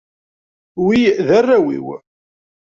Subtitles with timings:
[0.85, 1.87] Wi d arraw-iw.